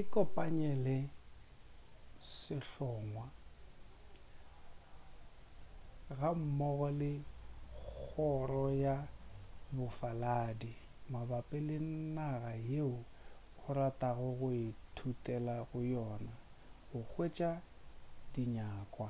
[0.00, 0.98] ikopanye le
[2.38, 3.26] sehlongwa
[6.18, 7.12] gammogo le
[7.78, 8.96] kgoro ya
[9.76, 10.72] bofaladi
[11.12, 11.76] mabapi le
[12.16, 12.98] naga yeo
[13.64, 16.34] o ratago go ithutela go yona
[16.88, 17.50] go hwetša
[18.32, 19.08] dinyakwa